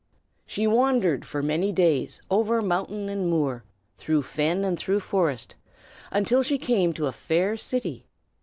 She 0.47 0.65
wandered 0.65 1.25
for 1.25 1.43
many 1.43 1.71
days, 1.71 2.19
over 2.31 2.63
mountain 2.63 3.07
and 3.07 3.29
moor, 3.29 3.63
through 3.97 4.23
fen 4.23 4.65
and 4.65 4.75
through 4.75 5.01
forest, 5.01 5.53
until 6.09 6.41
she 6.41 6.57
came 6.57 6.91
to 6.93 7.05
a 7.05 7.11
fair 7.11 7.55
city. 7.55 8.07